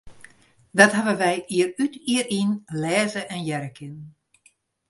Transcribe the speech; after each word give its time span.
Dat 0.77 0.91
hawwe 0.97 1.13
wy 1.21 1.33
jier 1.53 1.69
út, 1.83 1.93
jier 2.07 2.27
yn 2.39 2.51
lêze 2.81 3.21
en 3.33 3.41
hearre 3.47 3.71
kinnen. 3.77 4.07